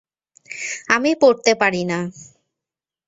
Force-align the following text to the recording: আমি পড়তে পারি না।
আমি 0.87 1.11
পড়তে 1.21 1.51
পারি 1.55 1.81
না। 1.83 1.99